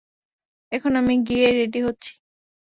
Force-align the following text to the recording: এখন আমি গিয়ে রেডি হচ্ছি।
এখন 0.71 0.91
আমি 0.95 1.13
গিয়ে 1.27 1.47
রেডি 1.51 1.79
হচ্ছি। 1.83 2.11